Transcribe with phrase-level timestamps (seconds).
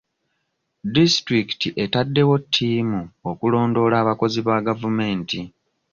[0.93, 5.39] Disitulikiti etaddewo ttiimu okulondoola abakozi ba gavumenti.